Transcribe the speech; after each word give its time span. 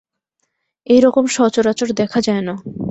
এই 0.87 0.99
রকম 1.01 1.25
সচরাচর 1.27 1.89
দেখা 1.93 2.19
যায় 2.21 2.41
না। 2.41 2.53